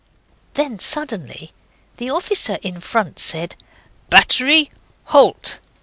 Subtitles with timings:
[0.55, 1.51] Then suddenly
[1.97, 3.55] the officer in front said,
[4.09, 4.71] 'Battery!
[5.03, 5.59] Halt!